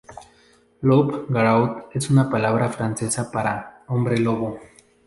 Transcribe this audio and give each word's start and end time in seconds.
Loup-Garou 0.81 1.85
es 1.91 2.09
la 2.09 2.27
palabra 2.27 2.69
francesa 2.69 3.31
para 3.31 3.83
"hombre 3.87 4.17
lobo". 4.17 4.59